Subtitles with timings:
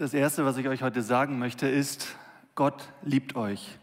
[0.00, 2.16] Das Erste, was ich euch heute sagen möchte, ist,
[2.54, 3.76] Gott liebt euch.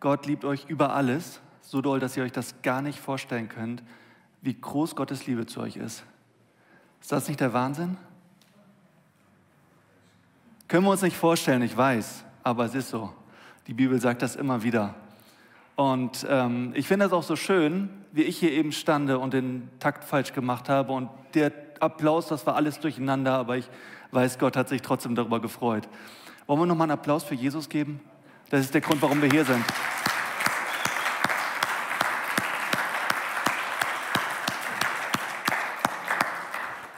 [0.00, 3.84] Gott liebt euch über alles, so doll, dass ihr euch das gar nicht vorstellen könnt,
[4.40, 6.02] wie groß Gottes Liebe zu euch ist.
[7.00, 7.98] Ist das nicht der Wahnsinn?
[10.66, 13.12] Können wir uns nicht vorstellen, ich weiß, aber es ist so.
[13.68, 14.96] Die Bibel sagt das immer wieder.
[15.76, 19.70] Und ähm, ich finde das auch so schön, wie ich hier eben stande und den
[19.78, 23.70] Takt falsch gemacht habe und der Applaus, das war alles durcheinander, aber ich
[24.12, 25.88] weiß, Gott hat sich trotzdem darüber gefreut.
[26.46, 28.00] Wollen wir nochmal einen Applaus für Jesus geben?
[28.50, 29.64] Das ist der Grund, warum wir hier sind.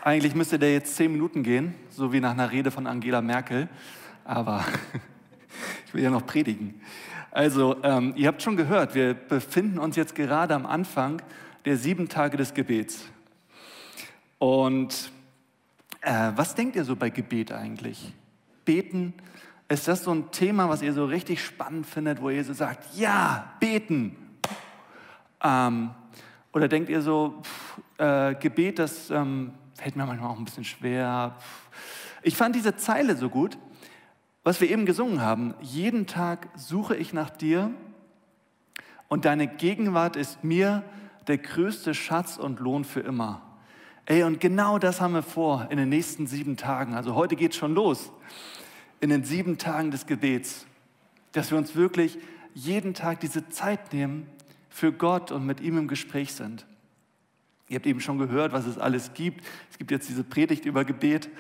[0.02, 3.68] Eigentlich müsste der jetzt zehn Minuten gehen, so wie nach einer Rede von Angela Merkel.
[4.24, 4.64] Aber
[5.86, 6.80] ich will ja noch predigen.
[7.30, 11.22] Also, ähm, ihr habt schon gehört, wir befinden uns jetzt gerade am Anfang
[11.64, 13.04] der sieben Tage des Gebets.
[14.38, 15.10] Und
[16.04, 18.12] äh, was denkt ihr so bei Gebet eigentlich?
[18.64, 19.14] Beten,
[19.68, 22.94] ist das so ein Thema, was ihr so richtig spannend findet, wo ihr so sagt,
[22.94, 24.16] ja, beten?
[25.42, 25.90] Ähm,
[26.52, 30.64] oder denkt ihr so, pff, äh, Gebet, das ähm, fällt mir manchmal auch ein bisschen
[30.64, 31.36] schwer.
[32.22, 33.58] Ich fand diese Zeile so gut,
[34.42, 35.54] was wir eben gesungen haben.
[35.60, 37.70] Jeden Tag suche ich nach dir
[39.08, 40.84] und deine Gegenwart ist mir
[41.26, 43.53] der größte Schatz und Lohn für immer.
[44.06, 46.94] Ey, und genau das haben wir vor in den nächsten sieben Tagen.
[46.94, 48.12] Also heute geht schon los.
[49.00, 50.66] In den sieben Tagen des Gebets.
[51.32, 52.18] Dass wir uns wirklich
[52.52, 54.26] jeden Tag diese Zeit nehmen
[54.68, 56.66] für Gott und mit ihm im Gespräch sind.
[57.68, 59.42] Ihr habt eben schon gehört, was es alles gibt.
[59.70, 61.28] Es gibt jetzt diese Predigt über Gebet.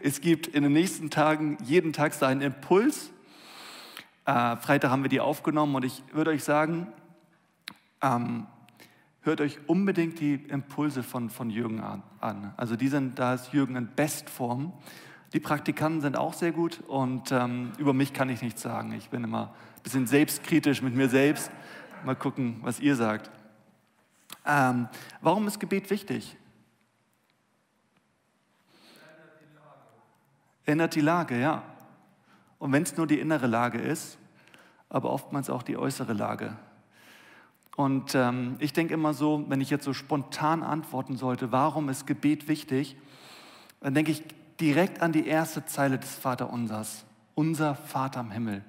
[0.00, 3.10] Es gibt in den nächsten Tagen jeden Tag seinen Impuls.
[4.26, 6.86] Äh, Freitag haben wir die aufgenommen und ich würde euch sagen,
[8.00, 8.46] ähm,
[9.28, 12.54] hört euch unbedingt die Impulse von, von Jürgen an.
[12.56, 14.72] Also die sind, da ist Jürgen in Bestform.
[15.34, 18.92] Die Praktikanten sind auch sehr gut und ähm, über mich kann ich nichts sagen.
[18.92, 21.50] Ich bin immer ein bisschen selbstkritisch mit mir selbst.
[22.06, 23.30] Mal gucken, was ihr sagt.
[24.46, 24.88] Ähm,
[25.20, 26.34] warum ist Gebet wichtig?
[30.64, 31.64] Ändert die Lage, ja.
[32.58, 34.16] Und wenn es nur die innere Lage ist,
[34.88, 36.56] aber oftmals auch die äußere Lage.
[37.78, 42.08] Und ähm, ich denke immer so, wenn ich jetzt so spontan antworten sollte, warum ist
[42.08, 42.96] Gebet wichtig,
[43.80, 44.24] dann denke ich
[44.58, 47.04] direkt an die erste Zeile des Vaterunsers.
[47.36, 48.64] Unser Vater im Himmel.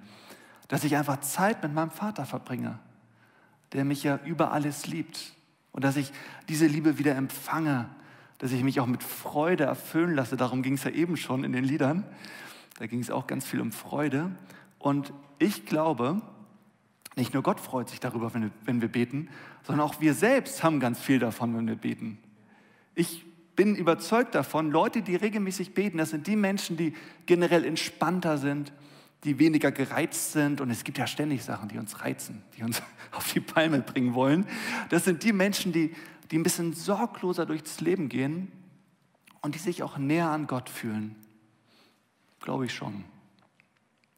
[0.68, 2.78] Dass ich einfach Zeit mit meinem Vater verbringe,
[3.74, 5.34] der mich ja über alles liebt.
[5.72, 6.12] Und dass ich
[6.48, 7.90] diese Liebe wieder empfange,
[8.38, 10.38] dass ich mich auch mit Freude erfüllen lasse.
[10.38, 12.06] Darum ging es ja eben schon in den Liedern.
[12.78, 14.30] Da ging es auch ganz viel um Freude.
[14.78, 16.22] Und ich glaube,
[17.16, 19.30] nicht nur Gott freut sich darüber, wenn wir, wenn wir beten,
[19.64, 22.18] sondern auch wir selbst haben ganz viel davon, wenn wir beten.
[22.96, 23.26] Ich
[23.56, 26.94] bin überzeugt davon, Leute, die regelmäßig beten, das sind die Menschen, die
[27.26, 28.72] generell entspannter sind,
[29.26, 30.62] die weniger gereizt sind.
[30.62, 32.82] Und es gibt ja ständig Sachen, die uns reizen, die uns
[33.12, 34.46] auf die Palme bringen wollen.
[34.90, 35.94] Das sind die Menschen, die,
[36.32, 38.52] die ein bisschen sorgloser durchs Leben gehen
[39.42, 41.16] und die sich auch näher an Gott fühlen.
[42.40, 43.04] Glaube ich schon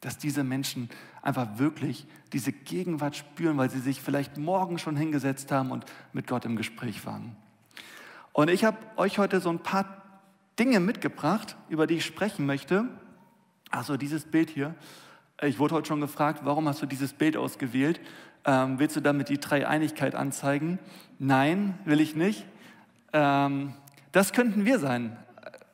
[0.02, 0.90] dass diese Menschen
[1.22, 6.26] einfach wirklich diese Gegenwart spüren, weil sie sich vielleicht morgen schon hingesetzt haben und mit
[6.26, 7.36] Gott im Gespräch waren.
[8.32, 10.02] Und ich habe euch heute so ein paar
[10.58, 12.88] Dinge mitgebracht, über die ich sprechen möchte.
[13.70, 14.74] Also dieses Bild hier.
[15.40, 18.00] Ich wurde heute schon gefragt, warum hast du dieses Bild ausgewählt?
[18.44, 20.78] Ähm, willst du damit die Dreieinigkeit anzeigen?
[21.18, 22.44] Nein, will ich nicht.
[23.12, 23.74] Ähm,
[24.10, 25.16] das könnten wir sein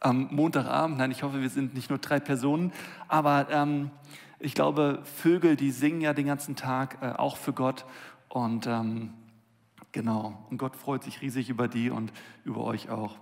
[0.01, 0.99] am Montagabend.
[0.99, 2.73] Nein, ich hoffe, wir sind nicht nur drei Personen,
[3.09, 3.91] aber ähm,
[4.39, 7.85] ich glaube, Vögel, die singen ja den ganzen Tag äh, auch für Gott
[8.29, 9.13] und ähm,
[9.93, 12.13] genau, und Gott freut sich riesig über die und
[12.45, 13.17] über euch auch.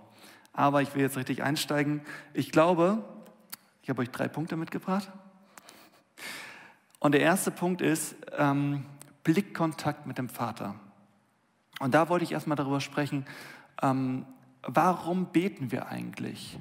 [0.53, 2.01] Aber ich will jetzt richtig einsteigen.
[2.33, 3.03] Ich glaube,
[3.83, 5.11] ich habe euch drei Punkte mitgebracht.
[6.99, 8.83] Und der erste Punkt ist ähm,
[9.23, 10.75] Blickkontakt mit dem Vater.
[11.79, 13.25] Und da wollte ich erstmal darüber sprechen,
[13.81, 14.25] ähm,
[14.63, 16.59] warum beten wir eigentlich?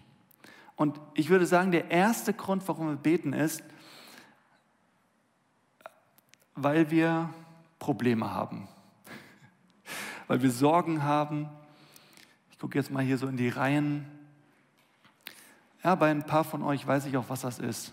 [0.76, 3.62] Und ich würde sagen, der erste Grund, warum wir beten, ist,
[6.54, 7.30] weil wir
[7.78, 8.68] Probleme haben,
[10.26, 11.48] weil wir Sorgen haben.
[12.50, 14.06] Ich gucke jetzt mal hier so in die Reihen.
[15.82, 17.92] Ja, bei ein paar von euch weiß ich auch, was das ist.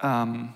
[0.00, 0.52] Ähm,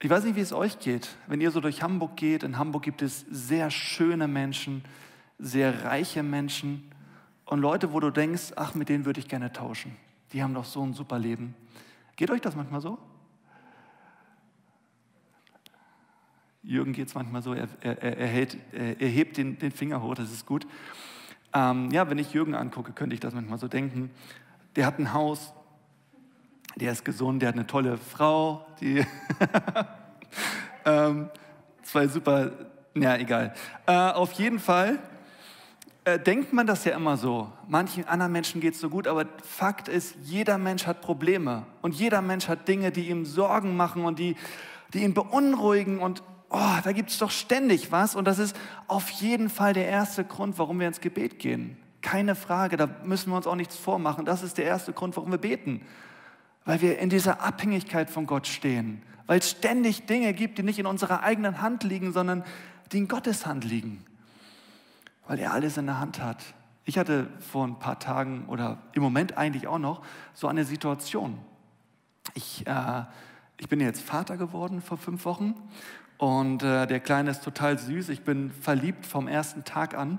[0.00, 1.10] ich weiß nicht, wie es euch geht.
[1.26, 4.82] Wenn ihr so durch Hamburg geht, in Hamburg gibt es sehr schöne Menschen,
[5.40, 6.90] sehr reiche Menschen
[7.46, 9.96] und Leute, wo du denkst, ach, mit denen würde ich gerne tauschen.
[10.32, 11.54] Die haben doch so ein super Leben.
[12.16, 12.98] Geht euch das manchmal so?
[16.62, 20.14] Jürgen geht es manchmal so, er, er, er, hält, er, hebt den, den, Finger hoch,
[20.14, 20.66] das ist gut.
[21.54, 24.10] Ähm, ja, wenn ich Jürgen angucke, könnte ich das manchmal so denken.
[24.76, 25.54] der hat ein Haus,
[26.76, 29.04] der ist gesund, der hat eine tolle Frau, die
[30.84, 31.30] ähm,
[31.82, 32.52] zwei super,
[32.94, 33.54] ja egal.
[33.86, 34.98] Äh, auf jeden Fall
[36.10, 37.50] äh, denkt man das ja immer so.
[37.68, 41.94] Manchen anderen Menschen geht es so gut, aber Fakt ist, jeder Mensch hat Probleme und
[41.94, 44.36] jeder Mensch hat Dinge, die ihm Sorgen machen und die,
[44.92, 48.56] die ihn beunruhigen und oh, da gibt es doch ständig was und das ist
[48.88, 51.76] auf jeden Fall der erste Grund, warum wir ins Gebet gehen.
[52.02, 54.24] Keine Frage, da müssen wir uns auch nichts vormachen.
[54.24, 55.82] Das ist der erste Grund, warum wir beten.
[56.64, 59.02] Weil wir in dieser Abhängigkeit von Gott stehen.
[59.26, 62.42] Weil es ständig Dinge gibt, die nicht in unserer eigenen Hand liegen, sondern
[62.90, 64.04] die in Gottes Hand liegen
[65.30, 66.42] weil er alles in der Hand hat.
[66.84, 70.02] Ich hatte vor ein paar Tagen oder im Moment eigentlich auch noch
[70.34, 71.38] so eine Situation.
[72.34, 73.04] Ich, äh,
[73.56, 75.54] ich bin jetzt Vater geworden vor fünf Wochen
[76.18, 78.08] und äh, der Kleine ist total süß.
[78.08, 80.18] Ich bin verliebt vom ersten Tag an.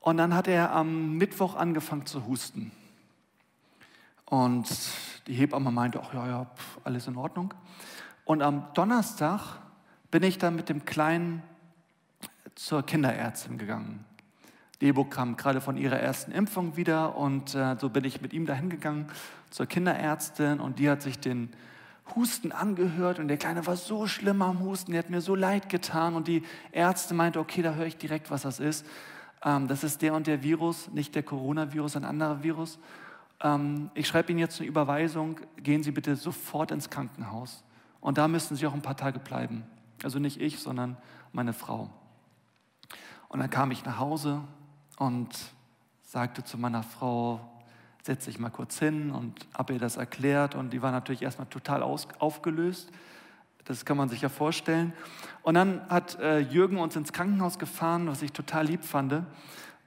[0.00, 2.70] Und dann hat er am Mittwoch angefangen zu husten.
[4.26, 4.68] Und
[5.26, 7.54] die Hebamme meinte, ach ja, ja, pf, alles in Ordnung.
[8.26, 9.40] Und am Donnerstag
[10.10, 11.42] bin ich dann mit dem Kleinen
[12.58, 14.04] zur Kinderärztin gegangen.
[14.80, 18.46] Debo kam gerade von ihrer ersten Impfung wieder und äh, so bin ich mit ihm
[18.46, 19.06] dahin gegangen
[19.48, 21.50] zur Kinderärztin und die hat sich den
[22.16, 25.68] Husten angehört und der Kleine war so schlimm am Husten, der hat mir so leid
[25.68, 28.84] getan und die Ärzte meinte, okay, da höre ich direkt, was das ist.
[29.44, 32.80] Ähm, das ist der und der Virus, nicht der Coronavirus, ein anderer Virus.
[33.40, 37.62] Ähm, ich schreibe Ihnen jetzt eine Überweisung, gehen Sie bitte sofort ins Krankenhaus.
[38.00, 39.62] Und da müssen Sie auch ein paar Tage bleiben.
[40.02, 40.96] Also nicht ich, sondern
[41.32, 41.88] meine Frau.
[43.28, 44.40] Und dann kam ich nach Hause
[44.98, 45.28] und
[46.02, 47.40] sagte zu meiner Frau,
[48.02, 50.54] setz dich mal kurz hin und habe ihr das erklärt.
[50.54, 52.90] Und die war natürlich erstmal total aus, aufgelöst.
[53.66, 54.94] Das kann man sich ja vorstellen.
[55.42, 59.22] Und dann hat äh, Jürgen uns ins Krankenhaus gefahren, was ich total lieb fand,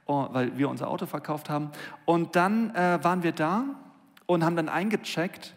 [0.06, 1.72] oh, weil wir unser Auto verkauft haben.
[2.04, 3.64] Und dann äh, waren wir da
[4.26, 5.54] und haben dann eingecheckt.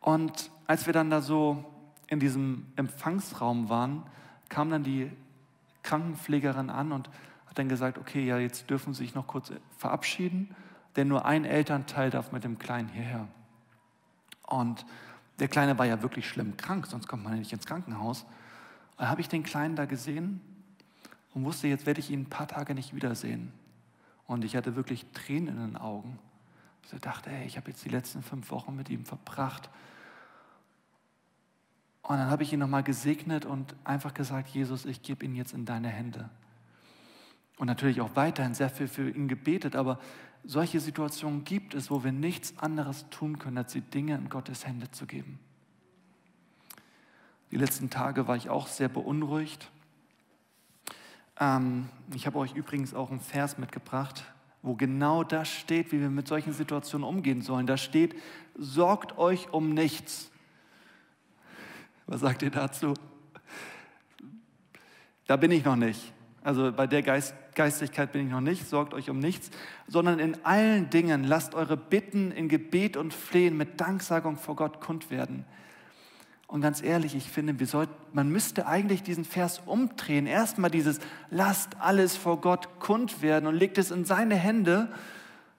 [0.00, 1.64] Und als wir dann da so
[2.08, 4.02] in diesem Empfangsraum waren,
[4.50, 5.10] kam dann die
[5.82, 7.08] Krankenpflegerin an und
[7.46, 10.54] hat dann gesagt, okay, ja, jetzt dürfen Sie sich noch kurz verabschieden,
[10.96, 13.28] denn nur ein Elternteil darf mit dem Kleinen hierher.
[14.46, 14.84] Und
[15.38, 18.26] der Kleine war ja wirklich schlimm krank, sonst kommt man ja nicht ins Krankenhaus.
[18.96, 20.40] Da habe ich den Kleinen da gesehen
[21.34, 23.52] und wusste, jetzt werde ich ihn ein paar Tage nicht wiedersehen.
[24.26, 26.18] Und ich hatte wirklich Tränen in den Augen.
[26.92, 29.70] Ich dachte, hey, ich habe jetzt die letzten fünf Wochen mit ihm verbracht.
[32.08, 35.52] Und dann habe ich ihn nochmal gesegnet und einfach gesagt, Jesus, ich gebe ihn jetzt
[35.52, 36.30] in deine Hände.
[37.58, 39.98] Und natürlich auch weiterhin sehr viel für ihn gebetet, aber
[40.42, 44.66] solche Situationen gibt es, wo wir nichts anderes tun können, als die Dinge in Gottes
[44.66, 45.38] Hände zu geben.
[47.50, 49.70] Die letzten Tage war ich auch sehr beunruhigt.
[51.38, 54.24] Ähm, ich habe euch übrigens auch einen Vers mitgebracht,
[54.62, 57.66] wo genau das steht, wie wir mit solchen Situationen umgehen sollen.
[57.66, 58.14] Da steht,
[58.56, 60.30] sorgt euch um nichts.
[62.08, 62.94] Was sagt ihr dazu?
[65.26, 66.14] Da bin ich noch nicht.
[66.42, 69.50] Also bei der Geist, Geistigkeit bin ich noch nicht, sorgt euch um nichts,
[69.86, 74.80] sondern in allen Dingen lasst eure Bitten in Gebet und Flehen mit Danksagung vor Gott
[74.80, 75.44] kund werden.
[76.46, 80.26] Und ganz ehrlich, ich finde, wir sollten, man müsste eigentlich diesen Vers umdrehen.
[80.26, 84.90] Erstmal dieses, lasst alles vor Gott kund werden und legt es in seine Hände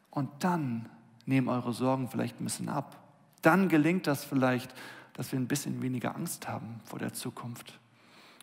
[0.10, 0.90] und dann
[1.28, 2.98] nehmen eure Sorgen vielleicht ein bisschen ab.
[3.44, 4.74] Dann gelingt das vielleicht
[5.20, 7.78] dass wir ein bisschen weniger Angst haben vor der Zukunft.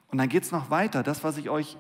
[0.09, 1.79] Und dann geht es noch weiter, das, was ich euch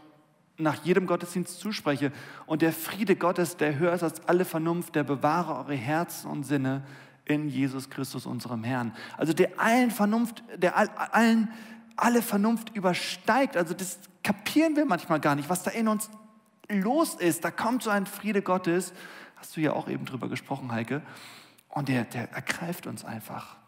[0.56, 2.12] nach jedem Gottesdienst zuspreche.
[2.46, 6.44] Und der Friede Gottes, der höher ist als alle Vernunft, der bewahre eure Herzen und
[6.44, 6.82] Sinne
[7.26, 8.96] in Jesus Christus, unserem Herrn.
[9.18, 10.78] Also der allen Vernunft, der
[11.12, 11.50] allen,
[11.96, 13.58] alle Vernunft übersteigt.
[13.58, 16.08] Also das kapieren wir manchmal gar nicht, was da in uns
[16.70, 17.44] los ist.
[17.44, 18.94] Da kommt so ein Friede Gottes,
[19.36, 21.02] hast du ja auch eben drüber gesprochen, Heike,
[21.68, 23.58] und der, der ergreift uns einfach.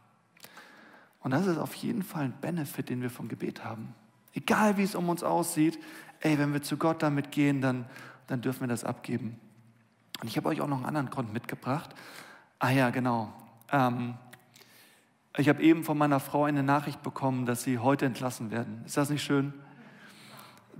[1.28, 3.94] Und das ist auf jeden Fall ein Benefit, den wir vom Gebet haben.
[4.32, 5.78] Egal wie es um uns aussieht,
[6.20, 7.84] ey, wenn wir zu Gott damit gehen, dann,
[8.28, 9.38] dann dürfen wir das abgeben.
[10.22, 11.94] Und ich habe euch auch noch einen anderen Grund mitgebracht.
[12.58, 13.30] Ah ja, genau.
[13.70, 14.14] Ähm,
[15.36, 18.80] ich habe eben von meiner Frau eine Nachricht bekommen, dass sie heute entlassen werden.
[18.86, 19.52] Ist das nicht schön?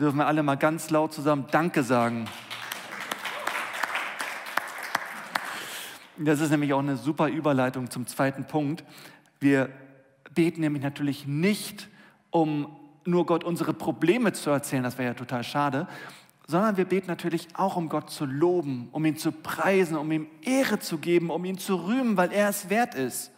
[0.01, 2.25] Dürfen wir alle mal ganz laut zusammen Danke sagen.
[6.17, 8.83] Das ist nämlich auch eine super Überleitung zum zweiten Punkt.
[9.41, 9.69] Wir
[10.35, 11.89] beten nämlich natürlich nicht,
[12.31, 15.89] um nur Gott unsere Probleme zu erzählen, das wäre ja total schade,
[16.47, 20.27] sondern wir beten natürlich auch, um Gott zu loben, um ihn zu preisen, um ihm
[20.43, 23.31] Ehre zu geben, um ihn zu rühmen, weil er es wert ist.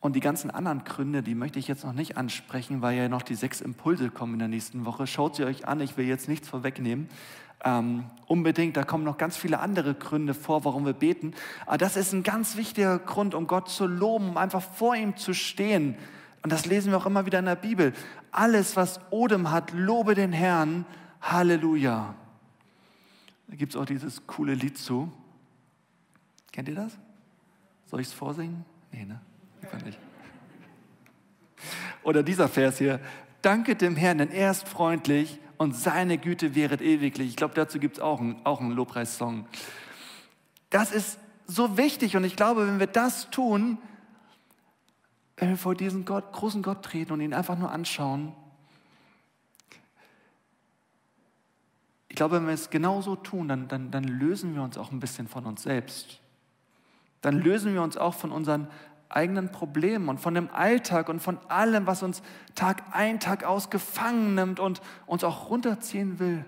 [0.00, 3.22] Und die ganzen anderen Gründe, die möchte ich jetzt noch nicht ansprechen, weil ja noch
[3.22, 5.06] die sechs Impulse kommen in der nächsten Woche.
[5.06, 7.08] Schaut sie euch an, ich will jetzt nichts vorwegnehmen.
[7.64, 8.76] Ähm, unbedingt.
[8.76, 11.34] Da kommen noch ganz viele andere Gründe vor, warum wir beten.
[11.66, 15.16] Aber das ist ein ganz wichtiger Grund, um Gott zu loben, um einfach vor ihm
[15.16, 15.96] zu stehen.
[16.42, 17.94] Und das lesen wir auch immer wieder in der Bibel.
[18.30, 20.84] Alles, was Odem hat, lobe den Herrn.
[21.22, 22.14] Halleluja.
[23.48, 25.10] Da gibt es auch dieses coole Lied zu.
[26.52, 26.98] Kennt ihr das?
[27.86, 28.64] Soll ich es vorsingen?
[28.92, 29.20] Nee, ne?
[29.84, 29.98] nicht.
[32.02, 33.00] Oder dieser Vers hier.
[33.40, 37.30] Danke dem Herrn, denn er ist freundlich und seine Güte wäret ewiglich.
[37.30, 39.46] Ich glaube, dazu gibt es auch, ein, auch einen Lobpreissong.
[40.70, 43.78] Das ist so wichtig und ich glaube, wenn wir das tun,
[45.36, 48.32] wenn wir vor diesen Gott, großen Gott treten und ihn einfach nur anschauen,
[52.08, 55.00] ich glaube, wenn wir es genauso tun, dann, dann, dann lösen wir uns auch ein
[55.00, 56.20] bisschen von uns selbst.
[57.22, 58.68] Dann lösen wir uns auch von unseren
[59.08, 62.22] eigenen Problemen und von dem Alltag und von allem, was uns
[62.54, 66.44] Tag ein, Tag aus gefangen nimmt und uns auch runterziehen will.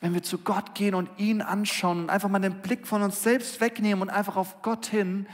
[0.00, 3.22] Wenn wir zu Gott gehen und ihn anschauen und einfach mal den Blick von uns
[3.22, 5.26] selbst wegnehmen und einfach auf Gott hin,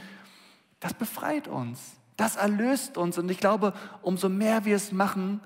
[0.81, 3.19] das befreit uns, das erlöst uns.
[3.19, 5.41] Und ich glaube, umso mehr wir es machen,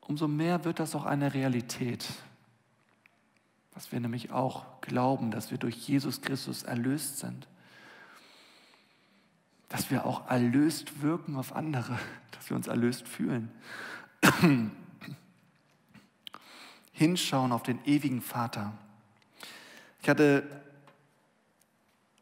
[0.00, 2.06] umso mehr wird das auch eine Realität.
[3.74, 7.46] Was wir nämlich auch glauben, dass wir durch Jesus Christus erlöst sind
[9.68, 11.98] dass wir auch erlöst wirken auf andere,
[12.32, 13.50] dass wir uns erlöst fühlen.
[16.92, 18.72] Hinschauen auf den ewigen Vater.
[20.02, 20.42] Ich hatte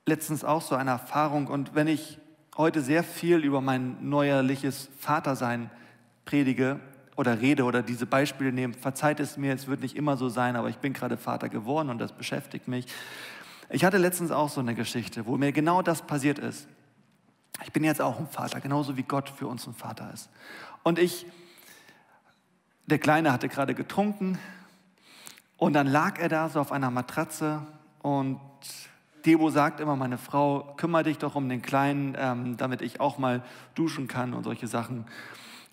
[0.05, 2.19] letztens auch so eine Erfahrung und wenn ich
[2.57, 5.71] heute sehr viel über mein neuerliches Vatersein
[6.25, 6.81] predige
[7.17, 10.57] oder rede oder diese Beispiele nehme, verzeiht es mir, es wird nicht immer so sein,
[10.57, 12.87] aber ich bin gerade Vater geworden und das beschäftigt mich.
[13.69, 16.69] Ich hatte letztens auch so eine Geschichte, wo mir genau das passiert ist.
[17.65, 20.31] Ich bin jetzt auch ein Vater, genauso wie Gott für uns ein Vater ist.
[20.83, 21.27] Und ich,
[22.87, 24.39] der Kleine hatte gerade getrunken
[25.57, 27.63] und dann lag er da so auf einer Matratze
[28.03, 28.41] und
[29.25, 33.19] Debo sagt immer, meine Frau, kümmere dich doch um den Kleinen, ähm, damit ich auch
[33.19, 33.43] mal
[33.75, 35.05] duschen kann und solche Sachen.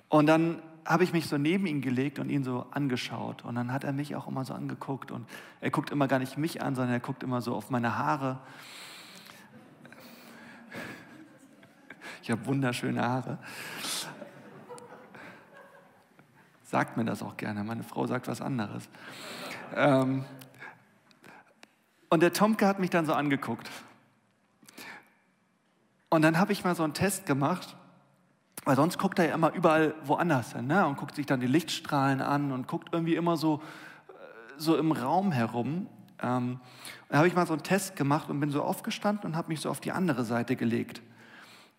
[0.09, 3.43] Und dann habe ich mich so neben ihn gelegt und ihn so angeschaut.
[3.43, 5.11] Und dann hat er mich auch immer so angeguckt.
[5.11, 5.27] Und
[5.61, 8.39] er guckt immer gar nicht mich an, sondern er guckt immer so auf meine Haare.
[12.23, 13.37] Ich habe wunderschöne Haare.
[16.63, 17.65] Sagt mir das auch gerne.
[17.65, 18.87] Meine Frau sagt was anderes.
[19.75, 20.23] Ähm,
[22.07, 23.69] und der Tomke hat mich dann so angeguckt.
[26.07, 27.75] Und dann habe ich mal so einen Test gemacht,
[28.63, 30.87] weil sonst guckt er ja immer überall woanders hin ne?
[30.87, 33.61] und guckt sich dann die Lichtstrahlen an und guckt irgendwie immer so,
[34.55, 35.87] so im Raum herum.
[36.21, 36.61] Ähm,
[37.09, 39.59] dann habe ich mal so einen Test gemacht und bin so aufgestanden und habe mich
[39.59, 41.01] so auf die andere Seite gelegt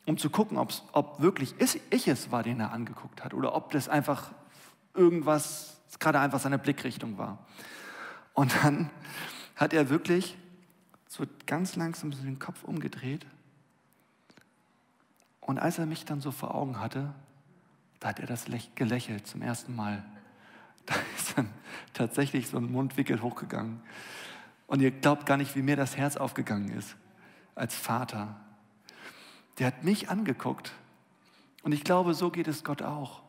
[0.07, 3.89] um zu gucken, ob wirklich ich es war, den er angeguckt hat, oder ob das
[3.89, 4.31] einfach
[4.93, 7.39] irgendwas, gerade einfach seine Blickrichtung war.
[8.35, 8.91] Und dann
[9.57, 10.37] hat er wirklich
[11.09, 13.25] so ganz langsam so den Kopf umgedreht.
[15.41, 17.15] Und als er mich dann so vor Augen hatte,
[18.01, 20.05] da hat er das gelächelt zum ersten Mal.
[20.87, 21.49] Da ist dann
[21.95, 23.81] tatsächlich so ein Mundwickel hochgegangen.
[24.67, 26.95] Und ihr glaubt gar nicht, wie mir das Herz aufgegangen ist
[27.55, 28.37] als Vater,
[29.59, 30.73] der hat mich angeguckt.
[31.63, 33.23] Und ich glaube, so geht es Gott auch.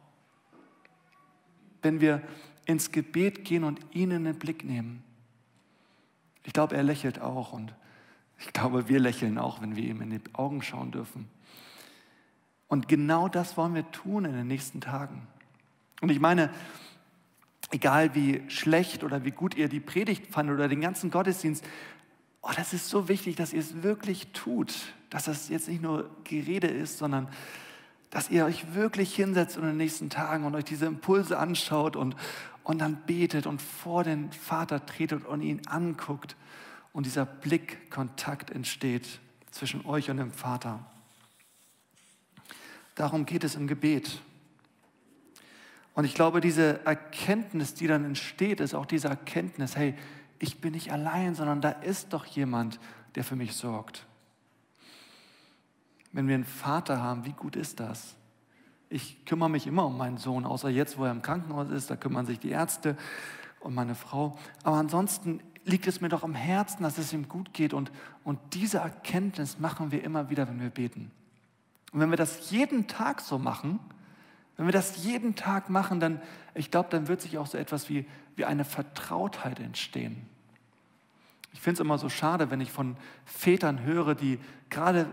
[1.82, 2.22] Wenn wir
[2.66, 5.04] ins Gebet gehen und ihn in den Blick nehmen.
[6.44, 7.74] Ich glaube, er lächelt auch und
[8.40, 11.30] ich glaube, wir lächeln auch, wenn wir ihm in die Augen schauen dürfen.
[12.68, 15.28] Und genau das wollen wir tun in den nächsten Tagen.
[16.02, 16.50] Und ich meine,
[17.72, 21.64] egal wie schlecht oder wie gut ihr die Predigt fandet oder den ganzen Gottesdienst,
[22.42, 24.74] oh, das ist so wichtig, dass ihr es wirklich tut,
[25.16, 27.30] dass das jetzt nicht nur Gerede ist, sondern
[28.10, 32.18] dass ihr euch wirklich hinsetzt in den nächsten Tagen und euch diese Impulse anschaut und,
[32.66, 36.36] und dann betet und vor den Vater tretet und ihn anguckt
[36.92, 40.86] und dieser Blickkontakt entsteht zwischen euch und dem Vater.
[42.96, 44.20] Darum geht es im Gebet.
[45.94, 49.96] Und ich glaube, diese Erkenntnis, die dann entsteht, ist auch diese Erkenntnis, hey,
[50.40, 52.82] ich bin nicht allein, sondern da ist doch jemand,
[53.16, 54.06] der für mich sorgt.
[56.16, 58.16] Wenn wir einen Vater haben, wie gut ist das?
[58.88, 61.98] Ich kümmere mich immer um meinen Sohn, außer jetzt, wo er im Krankenhaus ist, da
[61.98, 62.96] kümmern sich die Ärzte
[63.60, 64.38] und meine Frau.
[64.64, 67.74] Aber ansonsten liegt es mir doch am Herzen, dass es ihm gut geht.
[67.74, 67.92] Und,
[68.24, 71.12] und diese Erkenntnis machen wir immer wieder, wenn wir beten.
[71.92, 73.82] Und wenn wir das jeden Tag so machen,
[74.56, 76.22] wenn wir das jeden Tag machen, dann,
[76.54, 78.06] ich glaube, dann wird sich auch so etwas wie,
[78.38, 80.30] wie eine Vertrautheit entstehen.
[81.52, 82.96] Ich finde es immer so schade, wenn ich von
[83.26, 85.12] Vätern höre, die gerade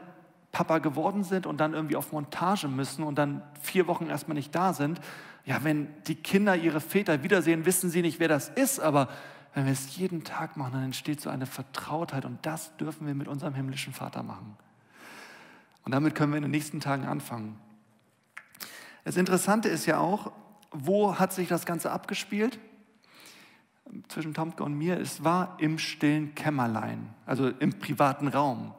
[0.52, 4.54] Papa geworden sind und dann irgendwie auf Montage müssen und dann vier Wochen erstmal nicht
[4.54, 5.00] da sind.
[5.44, 9.08] Ja, wenn die Kinder ihre Väter wiedersehen, wissen sie nicht, wer das ist, aber
[9.54, 13.14] wenn wir es jeden Tag machen, dann entsteht so eine Vertrautheit und das dürfen wir
[13.14, 14.56] mit unserem himmlischen Vater machen.
[15.84, 17.58] Und damit können wir in den nächsten Tagen anfangen.
[19.04, 20.32] Das Interessante ist ja auch,
[20.70, 22.58] wo hat sich das Ganze abgespielt?
[24.08, 24.98] Zwischen Tomke und mir.
[24.98, 28.74] Es war im stillen Kämmerlein, also im privaten Raum.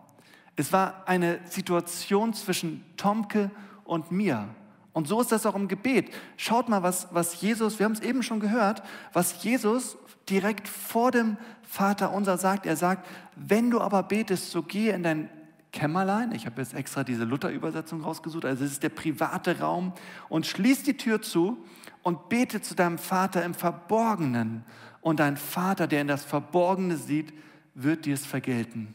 [0.55, 3.49] Es war eine Situation zwischen Tomke
[3.83, 4.47] und mir.
[4.93, 6.13] Und so ist das auch im Gebet.
[6.37, 9.97] Schaut mal, was, was Jesus, wir haben es eben schon gehört, was Jesus
[10.29, 12.65] direkt vor dem Vater unser sagt.
[12.65, 15.29] Er sagt, wenn du aber betest, so gehe in dein
[15.71, 16.31] Kämmerlein.
[16.33, 18.45] Ich habe jetzt extra diese Luther-Übersetzung rausgesucht.
[18.45, 19.93] Also es ist der private Raum.
[20.29, 21.57] Und schließ die Tür zu
[22.03, 24.63] und bete zu deinem Vater im Verborgenen.
[25.01, 27.33] Und dein Vater, der in das Verborgene sieht,
[27.73, 28.93] wird dir es vergelten.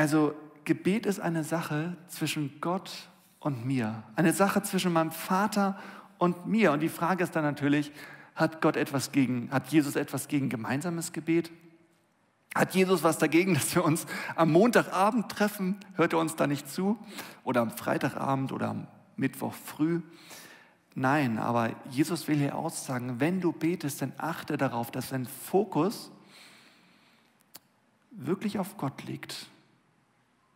[0.00, 2.90] Also Gebet ist eine Sache zwischen Gott
[3.38, 4.02] und mir.
[4.16, 5.78] Eine Sache zwischen meinem Vater
[6.16, 6.72] und mir.
[6.72, 7.92] Und die Frage ist dann natürlich,
[8.34, 11.50] hat Gott etwas gegen, hat Jesus etwas gegen gemeinsames Gebet?
[12.54, 15.76] Hat Jesus was dagegen, dass wir uns am Montagabend treffen?
[15.96, 16.98] Hört er uns da nicht zu?
[17.44, 20.00] Oder am Freitagabend oder am Mittwoch früh?
[20.94, 26.10] Nein, aber Jesus will hier aussagen, wenn du betest, dann achte darauf, dass dein Fokus
[28.12, 29.50] wirklich auf Gott liegt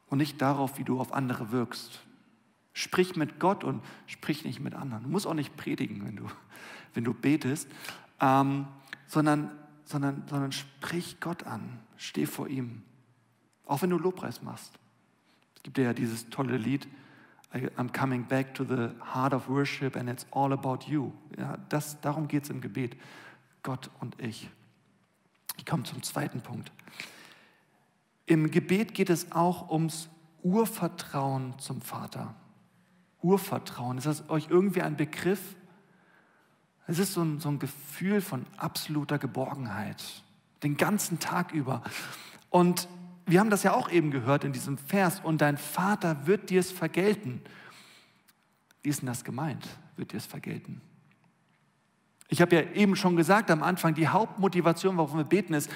[0.09, 2.01] und nicht darauf, wie du auf andere wirkst.
[2.73, 5.05] Sprich mit Gott und sprich nicht mit anderen.
[5.05, 6.27] Du musst auch nicht predigen, wenn du,
[6.95, 7.69] wenn du betest,
[8.21, 8.67] ähm,
[9.07, 9.51] sondern,
[9.85, 11.81] sondern, sondern sprich Gott an.
[11.97, 12.83] Steh vor ihm.
[13.67, 14.73] Auch wenn du Lobpreis machst.
[15.57, 16.87] Es gibt ja dieses tolle Lied,
[17.77, 21.13] I'm coming back to the heart of worship and it's all about you.
[21.39, 22.97] Ja, das, darum geht es im Gebet.
[23.63, 24.51] Gott und ich.
[25.57, 26.73] Ich komme zum zweiten Punkt.
[28.27, 30.09] Im Gebet geht es auch ums
[30.43, 32.35] Urvertrauen zum Vater.
[33.23, 35.57] Urvertrauen, ist das euch irgendwie ein Begriff?
[36.87, 40.03] Es ist so ein, so ein Gefühl von absoluter Geborgenheit,
[40.63, 41.83] den ganzen Tag über.
[42.51, 42.89] Und
[43.27, 46.61] wir haben das ja auch eben gehört in diesem Vers, und dein Vater wird dir
[46.61, 47.41] es vergelten.
[48.83, 50.83] Wie ist denn das gemeint, wird dir es vergelten?
[52.29, 55.71] Ich habe ja eben schon gesagt am Anfang, die Hauptmotivation, warum wir beten, ist,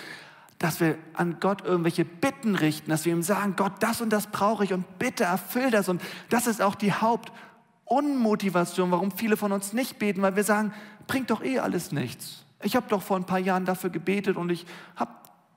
[0.58, 4.26] dass wir an Gott irgendwelche Bitten richten, dass wir ihm sagen, Gott, das und das
[4.26, 5.88] brauche ich und bitte erfüll das.
[5.88, 10.72] Und das ist auch die Hauptunmotivation, warum viele von uns nicht beten, weil wir sagen,
[11.06, 12.44] bringt doch eh alles nichts.
[12.62, 14.66] Ich habe doch vor ein paar Jahren dafür gebetet und ich
[14.96, 15.12] habe,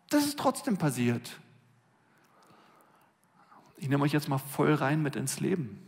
[0.10, 1.40] das ist trotzdem passiert.
[3.78, 5.80] Ich nehme euch jetzt mal voll rein mit ins Leben.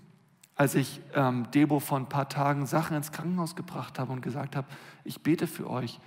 [0.56, 4.56] Als ich ähm, Debo vor ein paar Tagen Sachen ins Krankenhaus gebracht habe und gesagt
[4.56, 4.68] habe,
[5.04, 6.00] ich bete für euch,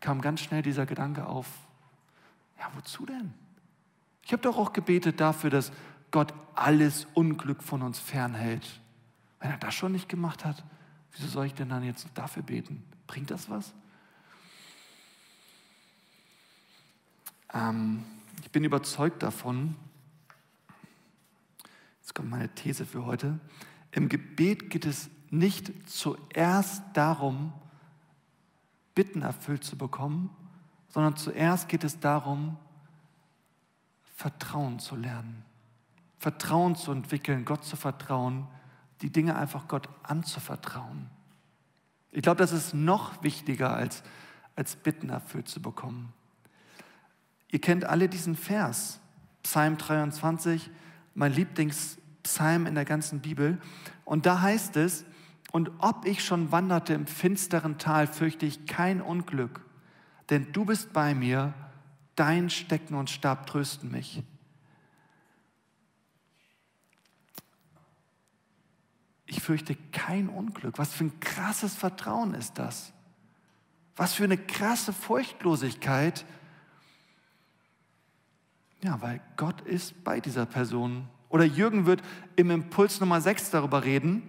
[0.00, 1.46] kam ganz schnell dieser Gedanke auf,
[2.58, 3.32] ja, wozu denn?
[4.22, 5.72] Ich habe doch auch gebetet dafür, dass
[6.10, 8.80] Gott alles Unglück von uns fernhält.
[9.40, 10.64] Wenn er das schon nicht gemacht hat,
[11.12, 12.82] wieso soll ich denn dann jetzt dafür beten?
[13.06, 13.72] Bringt das was?
[17.52, 18.04] Ähm,
[18.42, 19.76] ich bin überzeugt davon,
[22.00, 23.38] jetzt kommt meine These für heute,
[23.92, 27.52] im Gebet geht es nicht zuerst darum,
[28.94, 30.30] Bitten erfüllt zu bekommen,
[30.96, 32.56] sondern zuerst geht es darum,
[34.14, 35.44] Vertrauen zu lernen,
[36.18, 38.46] Vertrauen zu entwickeln, Gott zu vertrauen,
[39.02, 41.10] die Dinge einfach Gott anzuvertrauen.
[42.12, 44.04] Ich glaube, das ist noch wichtiger, als,
[44.54, 46.14] als Bitten erfüllt zu bekommen.
[47.50, 48.98] Ihr kennt alle diesen Vers,
[49.42, 50.70] Psalm 23,
[51.14, 53.58] mein Lieblingspsalm in der ganzen Bibel.
[54.06, 55.04] Und da heißt es,
[55.52, 59.65] und ob ich schon wanderte im finsteren Tal, fürchte ich kein Unglück,
[60.30, 61.54] denn du bist bei mir,
[62.16, 64.22] dein Stecken und Stab trösten mich.
[69.26, 70.78] Ich fürchte kein Unglück.
[70.78, 72.92] Was für ein krasses Vertrauen ist das?
[73.96, 76.24] Was für eine krasse Furchtlosigkeit.
[78.82, 81.08] Ja, weil Gott ist bei dieser Person.
[81.28, 82.02] Oder Jürgen wird
[82.36, 84.22] im Impuls Nummer 6 darüber reden.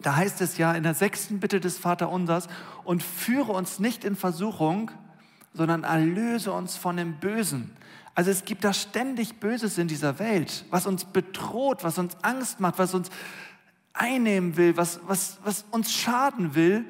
[0.00, 2.48] Da heißt es ja in der sechsten Bitte des Vaterunsers,
[2.84, 4.90] und führe uns nicht in Versuchung,
[5.52, 7.76] sondern erlöse uns von dem Bösen.
[8.14, 12.58] Also es gibt da ständig Böses in dieser Welt, was uns bedroht, was uns Angst
[12.58, 13.10] macht, was uns
[13.92, 16.84] einnehmen will, was, was, was uns schaden will.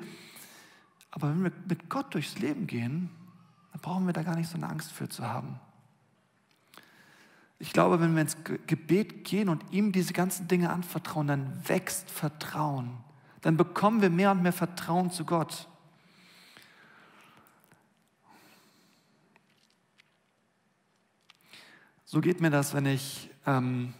[1.11, 3.11] Aber wenn wir mit Gott durchs Leben gehen,
[3.73, 5.61] dann brauchen wir da gar nicht so eine Angst für zu haben.
[7.59, 12.11] Ich glaube, wenn wir ins Gebet gehen und ihm diese ganzen Dinge anvertrauen, dann wächst
[12.11, 12.99] Vertrauen.
[13.40, 15.68] Dann bekommen wir mehr und mehr Vertrauen zu Gott.
[22.11, 23.92] So geht mir das, wenn ich ähm,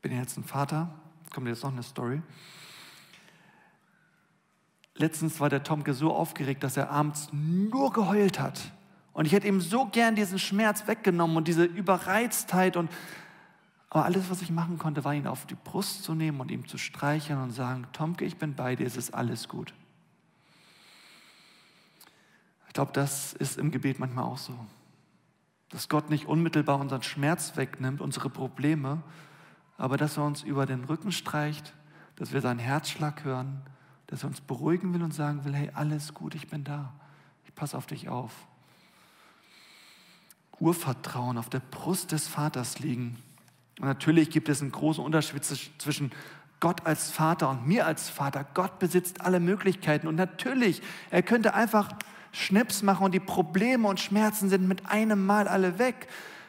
[0.00, 0.88] bin jetzt ein Vater,
[1.30, 2.22] kommt jetzt noch eine Story.
[4.94, 8.72] Letztens war der Tomke so aufgeregt, dass er abends nur geheult hat.
[9.12, 12.90] Und ich hätte ihm so gern diesen Schmerz weggenommen und diese Überreiztheit und
[13.90, 16.66] aber alles, was ich machen konnte, war ihn auf die Brust zu nehmen und ihm
[16.66, 19.74] zu streicheln und sagen, Tomke, ich bin bei dir, es ist alles gut.
[22.68, 24.58] Ich glaube, das ist im Gebet manchmal auch so.
[25.70, 29.02] Dass Gott nicht unmittelbar unseren Schmerz wegnimmt, unsere Probleme,
[29.76, 31.74] aber dass er uns über den Rücken streicht,
[32.16, 33.62] dass wir seinen Herzschlag hören,
[34.06, 36.92] dass er uns beruhigen will und sagen will, hey, alles gut, ich bin da.
[37.44, 38.32] Ich passe auf dich auf.
[40.60, 43.18] Urvertrauen auf der Brust des Vaters liegen
[43.80, 46.12] und natürlich gibt es einen großen Unterschied zwischen
[46.60, 48.46] Gott als Vater und mir als Vater.
[48.54, 51.88] Gott besitzt alle Möglichkeiten und natürlich, er könnte einfach
[52.34, 56.08] Schnips machen und die Probleme und Schmerzen sind mit einem Mal alle weg.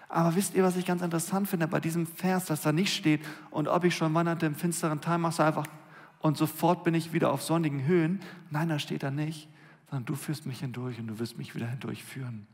[0.09, 3.21] Aber wisst ihr, was ich ganz interessant finde bei diesem Vers, dass da nicht steht,
[3.51, 5.67] und ob ich schon wanderte im finsteren Teil, machst du einfach,
[6.19, 8.19] und sofort bin ich wieder auf sonnigen Höhen.
[8.49, 9.47] Nein, da steht da nicht,
[9.89, 12.47] sondern du führst mich hindurch und du wirst mich wieder hindurchführen.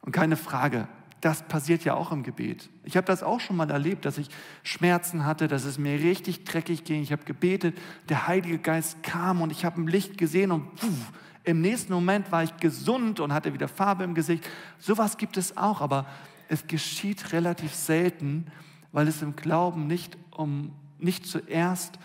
[0.00, 0.88] Und keine Frage,
[1.20, 2.70] das passiert ja auch im Gebet.
[2.84, 4.28] Ich habe das auch schon mal erlebt, dass ich
[4.62, 7.02] Schmerzen hatte, dass es mir richtig dreckig ging.
[7.02, 7.76] Ich habe gebetet,
[8.08, 11.12] der Heilige Geist kam und ich habe ein Licht gesehen und pff,
[11.46, 14.46] im nächsten Moment war ich gesund und hatte wieder Farbe im Gesicht.
[14.78, 16.06] Sowas gibt es auch, aber
[16.48, 18.46] es geschieht relativ selten,
[18.92, 21.98] weil es im Glauben nicht um nicht zuerst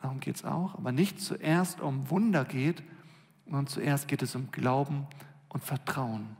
[0.00, 2.82] darum geht es auch, aber nicht zuerst um Wunder geht,
[3.44, 5.06] sondern zuerst geht es um Glauben
[5.48, 6.36] und Vertrauen.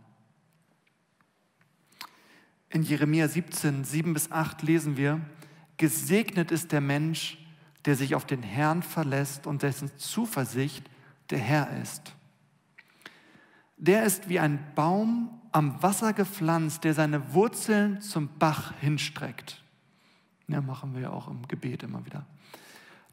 [2.68, 5.20] In Jeremia 17, 7 bis 8 lesen wir,
[5.78, 7.38] Gesegnet ist der Mensch,
[7.84, 10.88] der sich auf den Herrn verlässt und dessen Zuversicht
[11.30, 12.14] der Herr ist.
[13.76, 19.62] Der ist wie ein Baum am Wasser gepflanzt, der seine Wurzeln zum Bach hinstreckt.
[20.48, 22.24] Ja, machen wir ja auch im Gebet immer wieder.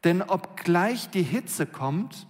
[0.04, 2.26] Denn obgleich die Hitze kommt,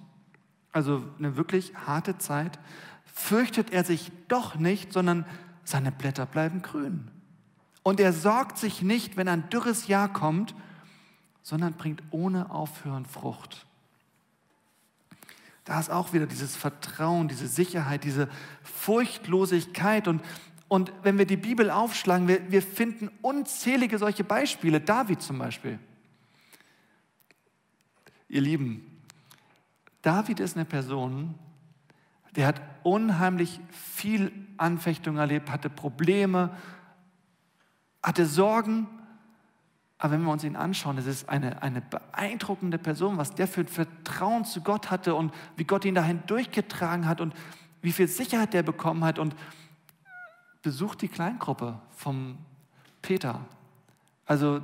[0.73, 2.59] also eine wirklich harte Zeit,
[3.05, 5.27] fürchtet er sich doch nicht, sondern
[5.65, 7.11] seine Blätter bleiben grün.
[7.83, 10.55] Und er sorgt sich nicht, wenn ein dürres Jahr kommt,
[11.43, 13.67] sondern bringt ohne Aufhören Frucht.
[15.65, 18.29] Da ist auch wieder dieses Vertrauen, diese Sicherheit, diese
[18.63, 20.09] Furchtlosigkeit.
[20.09, 20.23] Und,
[20.69, 24.81] und wenn wir die Bibel aufschlagen, wir, wir finden unzählige solche Beispiele.
[24.81, 25.79] David zum Beispiel.
[28.29, 29.01] Ihr Lieben,
[30.03, 31.35] David ist eine Person,
[32.37, 36.55] der hat unheimlich viel Anfechtung erlebt, hatte Probleme,
[38.03, 38.87] hatte Sorgen.
[39.99, 43.61] Aber wenn wir uns ihn anschauen, es ist eine, eine beeindruckende Person, was der für
[43.61, 47.35] ein Vertrauen zu Gott hatte und wie Gott ihn dahin durchgetragen hat und
[47.81, 49.19] wie viel Sicherheit der bekommen hat.
[49.19, 49.35] Und
[50.63, 52.39] besucht die Kleingruppe vom
[53.03, 53.41] Peter.
[54.27, 54.61] Also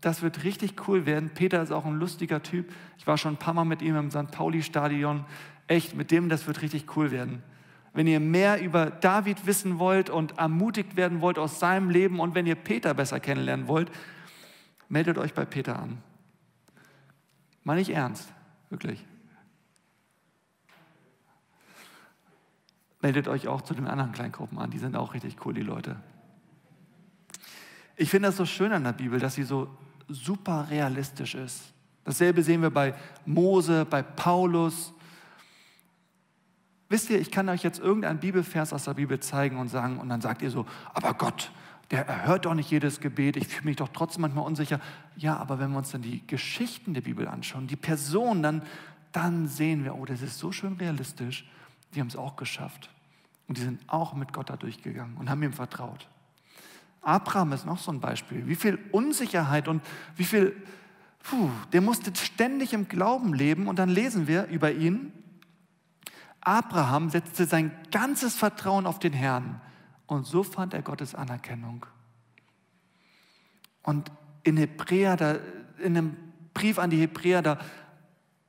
[0.00, 1.30] das wird richtig cool werden.
[1.30, 2.72] Peter ist auch ein lustiger Typ.
[2.98, 4.30] Ich war schon ein paar Mal mit ihm im St.
[4.30, 5.24] Pauli-Stadion.
[5.68, 7.42] Echt, mit dem, das wird richtig cool werden
[7.96, 12.34] wenn ihr mehr über David wissen wollt und ermutigt werden wollt aus seinem Leben und
[12.34, 13.90] wenn ihr Peter besser kennenlernen wollt,
[14.88, 16.02] meldet euch bei Peter an.
[17.64, 18.32] Mal nicht ernst,
[18.70, 19.04] wirklich.
[23.00, 25.96] Meldet euch auch zu den anderen Kleingruppen an, die sind auch richtig cool, die Leute.
[27.96, 29.68] Ich finde das so schön an der Bibel, dass sie so
[30.08, 31.72] super realistisch ist.
[32.04, 32.94] Dasselbe sehen wir bei
[33.24, 34.94] Mose, bei Paulus,
[36.88, 40.08] Wisst ihr, ich kann euch jetzt irgendeinen Bibelvers aus der Bibel zeigen und sagen, und
[40.08, 41.50] dann sagt ihr so, aber Gott,
[41.90, 44.80] der erhört doch nicht jedes Gebet, ich fühle mich doch trotzdem manchmal unsicher.
[45.16, 48.62] Ja, aber wenn wir uns dann die Geschichten der Bibel anschauen, die Personen, dann,
[49.12, 51.48] dann sehen wir, oh, das ist so schön realistisch,
[51.94, 52.90] die haben es auch geschafft.
[53.46, 56.08] Und die sind auch mit Gott da durchgegangen und haben ihm vertraut.
[57.02, 58.48] Abraham ist noch so ein Beispiel.
[58.48, 59.80] Wie viel Unsicherheit und
[60.16, 60.56] wie viel,
[61.22, 63.68] puh, der musste ständig im Glauben leben.
[63.68, 65.12] Und dann lesen wir über ihn,
[66.40, 69.60] Abraham setzte sein ganzes Vertrauen auf den Herrn
[70.06, 71.86] und so fand er Gottes Anerkennung.
[73.82, 74.10] Und
[74.42, 75.36] in Hebräer, da,
[75.78, 76.16] in einem
[76.54, 77.58] Brief an die Hebräer, da,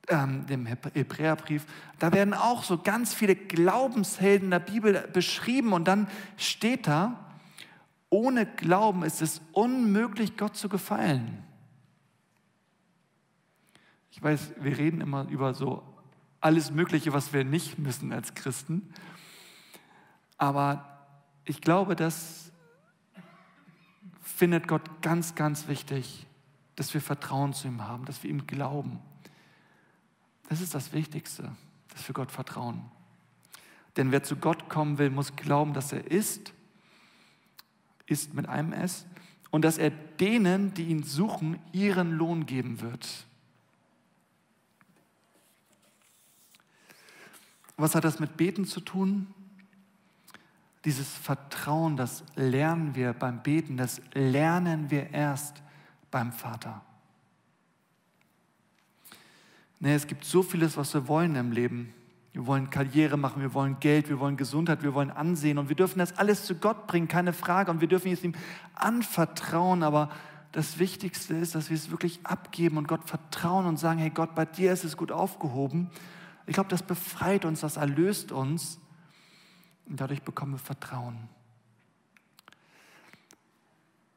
[0.08, 1.66] ähm, dem Hebräerbrief,
[1.98, 7.24] da werden auch so ganz viele Glaubenshelden der Bibel beschrieben und dann steht da,
[8.10, 11.44] ohne Glauben ist es unmöglich, Gott zu gefallen.
[14.10, 15.82] Ich weiß, wir reden immer über so
[16.40, 18.92] alles Mögliche, was wir nicht müssen als Christen.
[20.38, 20.97] Aber
[21.48, 22.52] ich glaube, das
[24.20, 26.26] findet Gott ganz, ganz wichtig,
[26.76, 29.00] dass wir Vertrauen zu ihm haben, dass wir ihm glauben.
[30.48, 31.50] Das ist das Wichtigste,
[31.88, 32.84] dass wir Gott vertrauen.
[33.96, 36.52] Denn wer zu Gott kommen will, muss glauben, dass er ist,
[38.06, 39.06] ist mit einem S
[39.50, 43.26] und dass er denen, die ihn suchen, ihren Lohn geben wird.
[47.76, 49.32] Was hat das mit Beten zu tun?
[50.88, 55.62] Dieses Vertrauen, das lernen wir beim Beten, das lernen wir erst
[56.10, 56.80] beim Vater.
[59.80, 61.92] Nee, es gibt so vieles, was wir wollen im Leben.
[62.32, 65.76] Wir wollen Karriere machen, wir wollen Geld, wir wollen Gesundheit, wir wollen Ansehen und wir
[65.76, 67.70] dürfen das alles zu Gott bringen, keine Frage.
[67.70, 68.32] Und wir dürfen es ihm
[68.74, 70.08] anvertrauen, aber
[70.52, 74.34] das Wichtigste ist, dass wir es wirklich abgeben und Gott vertrauen und sagen, hey Gott,
[74.34, 75.90] bei dir ist es gut aufgehoben.
[76.46, 78.80] Ich glaube, das befreit uns, das erlöst uns
[79.88, 81.28] und dadurch bekommen wir Vertrauen.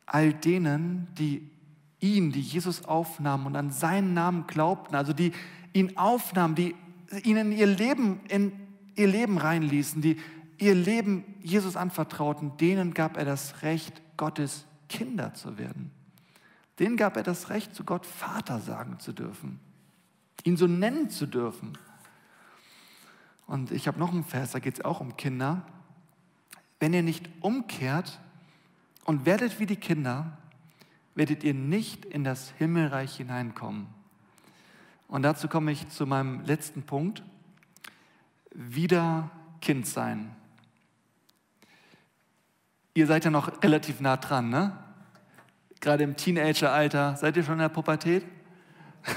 [0.06, 1.50] All denen, die
[2.00, 5.32] ihn, die Jesus aufnahmen und an seinen Namen glaubten, also die
[5.74, 6.76] ihn aufnahmen, die
[7.24, 8.52] ihnen ihr Leben in
[8.96, 10.18] ihr Leben reinließen, die
[10.58, 15.92] ihr Leben Jesus anvertrauten, denen gab er das Recht, Gottes Kinder zu werden.
[16.80, 19.60] Denen gab er das Recht, zu Gott Vater sagen zu dürfen,
[20.44, 21.78] ihn so nennen zu dürfen.
[23.52, 25.64] Und ich habe noch einen Vers, da geht es auch um Kinder.
[26.80, 28.22] Wenn ihr nicht umkehrt
[29.04, 30.38] und werdet wie die Kinder,
[31.16, 33.88] werdet ihr nicht in das Himmelreich hineinkommen.
[35.10, 37.24] Und dazu komme ich zu meinem letzten Punkt.
[38.54, 40.34] Wieder Kind sein.
[42.94, 44.78] Ihr seid ja noch relativ nah dran, ne?
[45.82, 47.18] Gerade im Teenageralter.
[47.18, 48.24] Seid ihr schon in der Pubertät?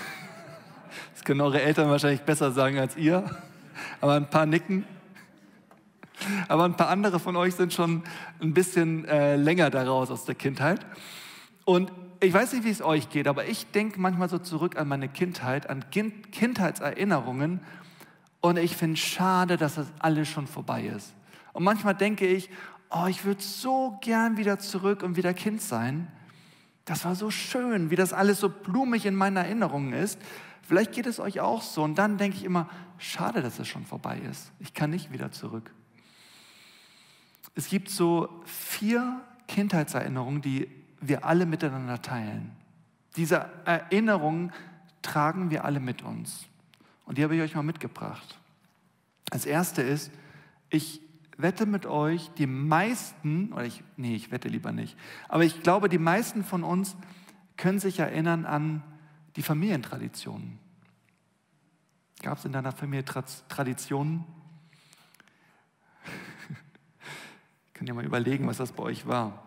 [1.12, 3.24] Das können eure Eltern wahrscheinlich besser sagen als ihr.
[4.04, 4.84] Aber ein paar nicken.
[6.48, 8.02] Aber ein paar andere von euch sind schon
[8.38, 10.84] ein bisschen äh, länger daraus aus der Kindheit.
[11.64, 11.90] Und
[12.20, 15.08] ich weiß nicht, wie es euch geht, aber ich denke manchmal so zurück an meine
[15.08, 17.60] Kindheit, an kind Kindheitserinnerungen
[18.42, 21.14] und ich finde schade, dass das alles schon vorbei ist.
[21.54, 22.50] Und manchmal denke ich,
[22.90, 26.08] oh, ich würde so gern wieder zurück und wieder Kind sein.
[26.84, 30.20] Das war so schön, wie das alles so blumig in meinen Erinnerungen ist.
[30.66, 31.82] Vielleicht geht es euch auch so.
[31.82, 34.52] Und dann denke ich immer, schade, dass es schon vorbei ist.
[34.58, 35.70] Ich kann nicht wieder zurück.
[37.54, 40.68] Es gibt so vier Kindheitserinnerungen, die
[41.00, 42.50] wir alle miteinander teilen.
[43.16, 44.52] Diese Erinnerungen
[45.02, 46.46] tragen wir alle mit uns.
[47.04, 48.38] Und die habe ich euch mal mitgebracht.
[49.30, 50.10] Als erste ist,
[50.70, 51.00] ich
[51.36, 54.96] wette mit euch, die meisten, oder ich, nee, ich wette lieber nicht,
[55.28, 56.96] aber ich glaube, die meisten von uns
[57.56, 58.82] können sich erinnern an
[59.36, 60.58] die Familientraditionen.
[62.22, 64.24] Gab es in deiner Familie Traditionen?
[67.66, 69.42] ich kann ja mal überlegen, was das bei euch war.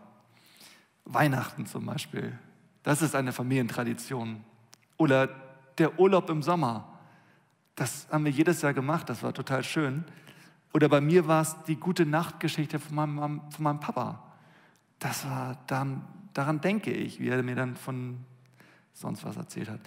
[1.05, 2.37] Weihnachten zum Beispiel.
[2.83, 4.43] Das ist eine Familientradition.
[4.97, 5.29] Oder
[5.77, 6.99] der Urlaub im Sommer.
[7.75, 10.03] Das haben wir jedes Jahr gemacht, das war total schön.
[10.73, 14.23] Oder bei mir war es die gute Nachtgeschichte von meinem, von meinem Papa.
[14.99, 18.25] Das war dann, daran denke ich, wie er mir dann von
[18.99, 19.79] sonst was erzählt hat.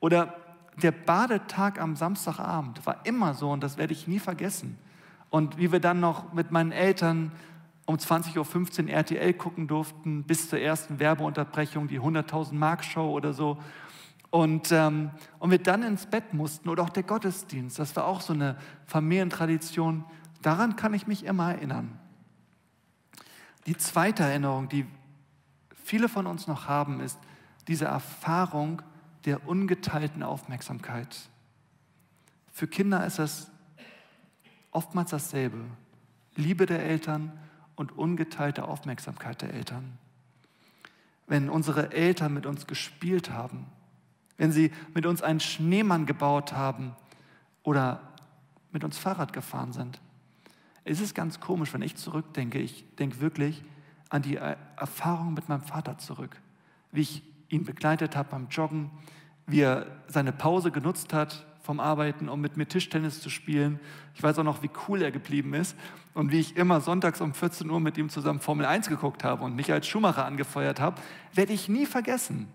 [0.00, 0.34] Oder
[0.76, 4.78] der Badetag am Samstagabend war immer so und das werde ich nie vergessen.
[5.30, 7.32] Und wie wir dann noch mit meinen Eltern
[7.86, 13.32] um 20.15 Uhr RTL gucken durften, bis zur ersten Werbeunterbrechung, die 100.000 Mark Show oder
[13.32, 13.58] so.
[14.30, 18.20] Und, ähm, und wir dann ins Bett mussten oder auch der Gottesdienst, das war auch
[18.20, 20.04] so eine Familientradition.
[20.42, 21.98] Daran kann ich mich immer erinnern.
[23.66, 24.86] Die zweite Erinnerung, die
[25.82, 27.18] viele von uns noch haben, ist
[27.68, 28.82] diese Erfahrung
[29.24, 31.16] der ungeteilten Aufmerksamkeit.
[32.50, 33.50] Für Kinder ist das
[34.70, 35.64] oftmals dasselbe.
[36.34, 37.32] Liebe der Eltern,
[37.78, 39.98] und ungeteilte Aufmerksamkeit der Eltern.
[41.28, 43.66] Wenn unsere Eltern mit uns gespielt haben,
[44.36, 46.96] wenn sie mit uns einen Schneemann gebaut haben
[47.62, 48.00] oder
[48.72, 50.00] mit uns Fahrrad gefahren sind.
[50.84, 52.58] Es ist ganz komisch, wenn ich zurückdenke.
[52.58, 53.62] Ich denke wirklich
[54.08, 56.36] an die Erfahrung mit meinem Vater zurück,
[56.92, 58.90] wie ich ihn begleitet habe beim Joggen,
[59.46, 63.78] wie er seine Pause genutzt hat, vom Arbeiten, um mit mir Tischtennis zu spielen.
[64.14, 65.76] Ich weiß auch noch, wie cool er geblieben ist
[66.14, 69.44] und wie ich immer sonntags um 14 Uhr mit ihm zusammen Formel 1 geguckt habe
[69.44, 70.98] und mich als Schuhmacher angefeuert habe,
[71.34, 72.48] werde ich nie vergessen.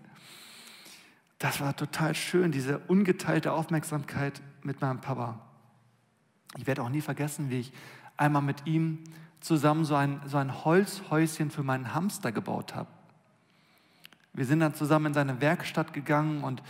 [1.38, 5.38] Das war total schön, diese ungeteilte Aufmerksamkeit mit meinem Papa.
[6.58, 7.72] Ich werde auch nie vergessen, wie ich
[8.16, 8.98] einmal mit ihm
[9.38, 12.88] zusammen so ein, so ein Holzhäuschen für meinen Hamster gebaut habe.
[14.34, 16.62] Wir sind dann zusammen in seine Werkstatt gegangen und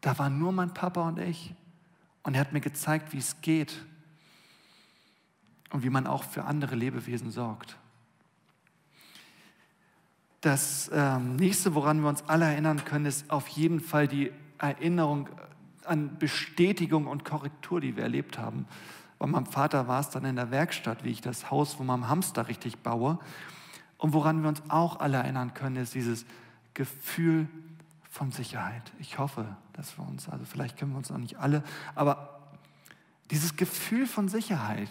[0.00, 1.54] da waren nur mein Papa und ich.
[2.22, 3.84] Und er hat mir gezeigt, wie es geht
[5.70, 7.76] und wie man auch für andere Lebewesen sorgt.
[10.40, 15.28] Das ähm, nächste, woran wir uns alle erinnern können, ist auf jeden Fall die Erinnerung
[15.84, 18.66] an Bestätigung und Korrektur, die wir erlebt haben.
[19.18, 22.08] Bei meinem Vater war es dann in der Werkstatt, wie ich das Haus von meinem
[22.08, 23.18] Hamster richtig baue.
[23.98, 26.24] Und woran wir uns auch alle erinnern können, ist dieses
[26.74, 27.48] Gefühl
[28.10, 28.92] von Sicherheit.
[28.98, 31.62] Ich hoffe, dass wir uns, also vielleicht können wir uns auch nicht alle,
[31.94, 32.40] aber
[33.30, 34.90] dieses Gefühl von Sicherheit,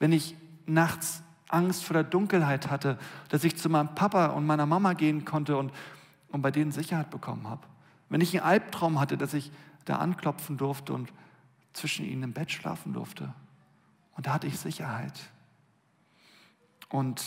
[0.00, 4.66] wenn ich nachts Angst vor der Dunkelheit hatte, dass ich zu meinem Papa und meiner
[4.66, 5.72] Mama gehen konnte und,
[6.30, 7.66] und bei denen Sicherheit bekommen habe.
[8.08, 9.50] Wenn ich einen Albtraum hatte, dass ich
[9.84, 11.12] da anklopfen durfte und
[11.72, 13.32] zwischen ihnen im Bett schlafen durfte.
[14.16, 15.18] Und da hatte ich Sicherheit.
[16.88, 17.22] Und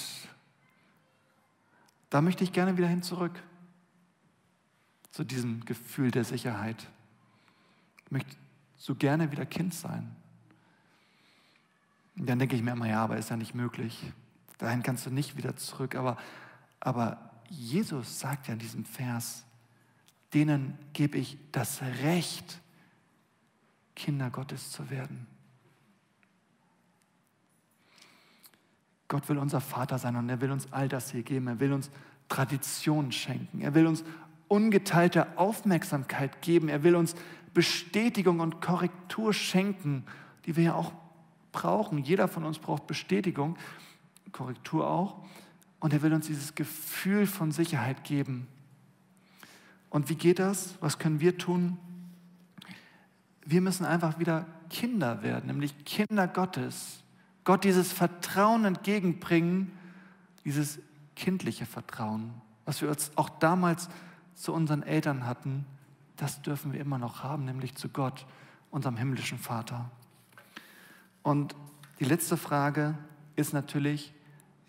[2.10, 3.42] da möchte ich gerne wieder hin zurück
[5.12, 6.88] zu diesem Gefühl der Sicherheit.
[8.06, 8.36] Ich möchte
[8.78, 10.16] so gerne wieder Kind sein.
[12.18, 14.12] Und dann denke ich mir immer, ja, aber ist ja nicht möglich.
[14.58, 15.96] Dahin kannst du nicht wieder zurück.
[15.96, 16.18] Aber,
[16.80, 19.46] aber Jesus sagt ja in diesem Vers,
[20.34, 22.62] denen gebe ich das Recht,
[23.96, 25.28] Kinder Gottes zu werden.
[29.08, 31.48] Gott will unser Vater sein und er will uns all das hier geben.
[31.48, 31.92] Er will uns
[32.30, 33.62] Tradition schenken.
[33.62, 34.06] Er will uns
[34.52, 36.68] ungeteilte Aufmerksamkeit geben.
[36.68, 37.16] Er will uns
[37.54, 40.04] Bestätigung und Korrektur schenken,
[40.46, 40.92] die wir ja auch
[41.54, 42.00] brauchen.
[42.00, 43.58] Jeder von uns braucht Bestätigung,
[44.34, 45.24] Korrektur auch.
[45.80, 48.46] Und er will uns dieses Gefühl von Sicherheit geben.
[49.90, 50.76] Und wie geht das?
[50.82, 51.78] Was können wir tun?
[53.46, 57.04] Wir müssen einfach wieder Kinder werden, nämlich Kinder Gottes.
[57.46, 59.72] Gott dieses Vertrauen entgegenbringen,
[60.44, 60.80] dieses
[61.16, 62.34] kindliche Vertrauen,
[62.66, 63.88] was wir uns auch damals
[64.42, 65.66] zu unseren Eltern hatten,
[66.18, 68.26] das dürfen wir immer noch haben, nämlich zu Gott,
[68.72, 69.92] unserem himmlischen Vater.
[71.22, 71.56] Und
[72.00, 72.98] die letzte Frage
[73.36, 74.14] ist natürlich,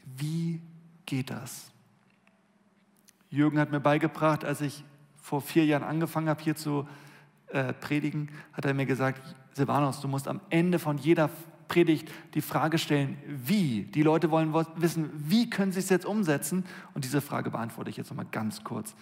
[0.05, 0.61] wie
[1.07, 1.71] geht das?
[3.31, 4.85] Jürgen hat mir beigebracht, als ich
[5.17, 6.87] vor vier Jahren angefangen habe, hier zu
[7.47, 11.31] äh, predigen, hat er mir gesagt, Silvanos, du musst am Ende von jeder
[11.69, 13.85] Predigt die Frage stellen, wie?
[13.85, 16.67] Die Leute wollen wissen, wie können sie es jetzt umsetzen?
[16.93, 18.95] Und diese Frage beantworte ich jetzt nochmal ganz kurz.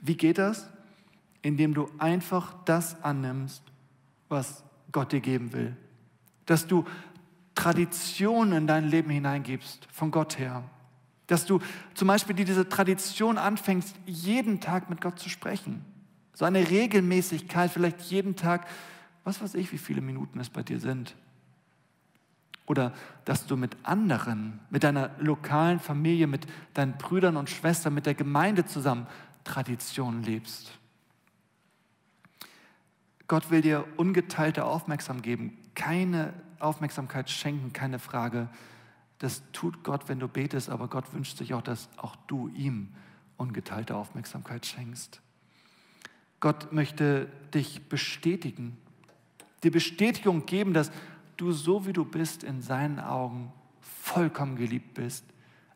[0.00, 0.68] Wie geht das?
[1.42, 3.62] Indem du einfach das annimmst,
[4.28, 5.76] was Gott dir geben will.
[6.46, 6.84] Dass du
[7.54, 10.62] Tradition in dein Leben hineingibst, von Gott her.
[11.26, 11.60] Dass du
[11.94, 15.84] zum Beispiel diese Tradition anfängst, jeden Tag mit Gott zu sprechen.
[16.34, 18.66] So eine Regelmäßigkeit, vielleicht jeden Tag,
[19.24, 21.16] was weiß ich, wie viele Minuten es bei dir sind.
[22.66, 22.92] Oder
[23.24, 28.14] dass du mit anderen, mit deiner lokalen Familie, mit deinen Brüdern und Schwestern, mit der
[28.14, 29.06] Gemeinde zusammen
[29.48, 30.78] Tradition lebst.
[33.28, 38.48] Gott will dir ungeteilte Aufmerksamkeit geben, keine Aufmerksamkeit schenken, keine Frage.
[39.18, 42.88] Das tut Gott, wenn du betest, aber Gott wünscht sich auch, dass auch du ihm
[43.38, 45.22] ungeteilte Aufmerksamkeit schenkst.
[46.40, 48.76] Gott möchte dich bestätigen,
[49.62, 50.92] die Bestätigung geben, dass
[51.38, 55.24] du so wie du bist in seinen Augen vollkommen geliebt bist.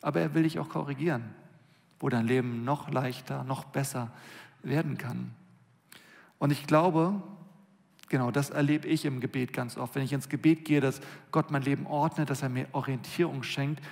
[0.03, 1.35] Aber er will dich auch korrigieren,
[2.03, 4.11] wo dein Leben noch leichter, noch besser
[4.63, 5.31] werden kann.
[6.39, 7.23] Und ich glaube,
[8.11, 11.51] genau das erlebe ich im Gebet ganz oft, wenn ich ins Gebet gehe, dass Gott
[11.51, 13.83] mein Leben ordnet, dass er mir Orientierung schenkt.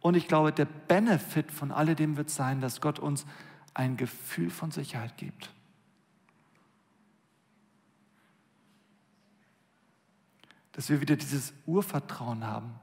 [0.00, 3.24] Und ich glaube, der Benefit von alledem wird sein, dass Gott uns
[3.74, 5.52] ein Gefühl von Sicherheit gibt.
[10.78, 12.78] dass wir wieder dieses Urvertrauen haben.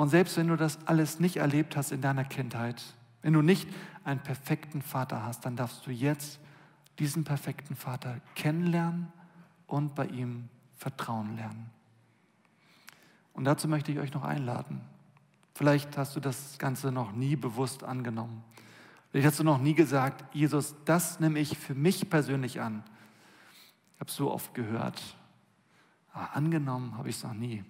[0.00, 2.82] Und selbst wenn du das alles nicht erlebt hast in deiner Kindheit,
[3.20, 3.68] wenn du nicht
[4.02, 6.40] einen perfekten Vater hast, dann darfst du jetzt
[6.98, 9.12] diesen perfekten Vater kennenlernen
[9.66, 11.68] und bei ihm Vertrauen lernen.
[13.34, 14.80] Und dazu möchte ich euch noch einladen.
[15.52, 18.42] Vielleicht hast du das Ganze noch nie bewusst angenommen.
[19.10, 22.84] Vielleicht hast du noch nie gesagt, Jesus, das nehme ich für mich persönlich an.
[23.96, 25.02] Ich habe so oft gehört,
[26.14, 27.62] aber ah, angenommen habe ich es noch nie.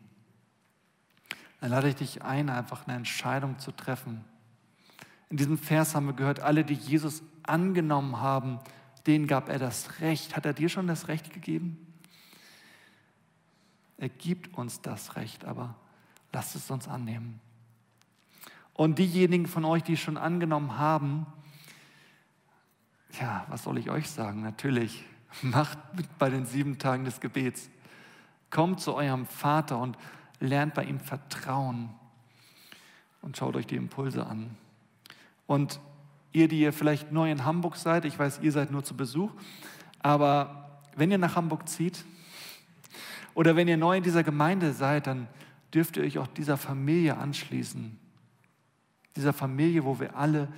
[1.61, 4.25] Dann lade ich dich ein, einfach eine Entscheidung zu treffen.
[5.29, 8.59] In diesem Vers haben wir gehört, alle, die Jesus angenommen haben,
[9.07, 10.37] denen gab er das Recht.
[10.37, 11.87] Hat er dir schon das Recht gegeben?
[13.99, 15.77] Er gibt uns das Recht, aber
[16.33, 17.41] lasst es uns annehmen.
[18.73, 21.27] Und diejenigen von euch, die es schon angenommen haben,
[23.21, 24.43] ja, was soll ich euch sagen?
[24.43, 25.05] Natürlich,
[25.43, 27.69] macht mit bei den sieben Tagen des Gebets.
[28.51, 29.99] Kommt zu eurem Vater und
[30.41, 31.91] lernt bei ihm Vertrauen
[33.23, 34.57] und schaut euch die Impulse an.
[35.47, 35.81] Und
[36.33, 39.31] ihr, die ihr vielleicht neu in Hamburg seid, ich weiß, ihr seid nur zu Besuch,
[40.01, 42.05] aber wenn ihr nach Hamburg zieht
[43.35, 45.29] oder wenn ihr neu in dieser Gemeinde seid, dann
[45.75, 47.99] dürft ihr euch auch dieser Familie anschließen.
[49.17, 50.49] Dieser Familie, wo wir alle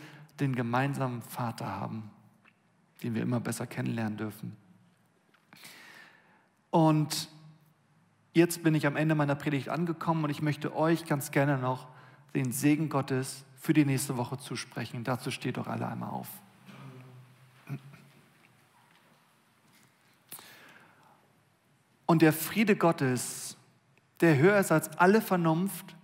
[0.41, 2.11] den gemeinsamen Vater haben,
[3.03, 4.57] den wir immer besser kennenlernen dürfen.
[6.71, 7.29] Und
[8.33, 11.89] Jetzt bin ich am Ende meiner Predigt angekommen und ich möchte euch ganz gerne noch
[12.35, 15.05] den Segen Gottes für die nächste Woche zusprechen.
[15.05, 16.29] Dazu steht doch alle einmal auf.
[22.07, 23.57] Und der Friede Gottes,
[24.21, 25.97] der höher ist als alle Vernunft,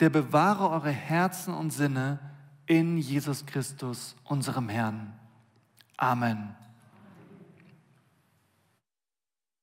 [0.00, 2.18] der bewahre eure Herzen und Sinne
[2.66, 5.12] in Jesus Christus, unserem Herrn.
[5.96, 6.57] Amen.